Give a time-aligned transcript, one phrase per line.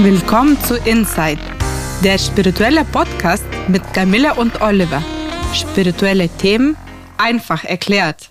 [0.00, 1.40] Willkommen zu Inside,
[2.04, 5.02] der spirituelle Podcast mit Camilla und Oliver.
[5.52, 6.76] Spirituelle Themen
[7.16, 8.30] einfach erklärt.